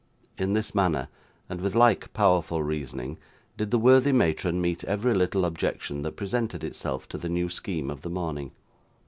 In 0.35 0.53
this 0.53 0.73
manner, 0.73 1.09
and 1.47 1.61
with 1.61 1.75
like 1.75 2.11
powerful 2.11 2.63
reasoning, 2.63 3.19
did 3.55 3.69
the 3.69 3.77
worthy 3.77 4.11
matron 4.11 4.59
meet 4.59 4.83
every 4.85 5.13
little 5.13 5.45
objection 5.45 6.01
that 6.01 6.15
presented 6.17 6.63
itself 6.63 7.07
to 7.09 7.19
the 7.19 7.29
new 7.29 7.49
scheme 7.49 7.91
of 7.91 8.01
the 8.01 8.09
morning. 8.09 8.49